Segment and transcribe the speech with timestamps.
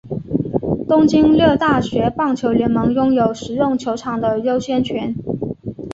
[0.89, 5.13] 东京六大学棒球联盟拥有使用球场的优先权。